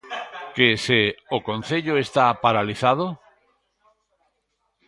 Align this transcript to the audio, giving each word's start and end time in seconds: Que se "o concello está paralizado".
Que 0.55 0.69
se 0.85 1.01
"o 1.35 1.37
concello 1.49 1.93
está 2.05 2.25
paralizado". 2.43 3.05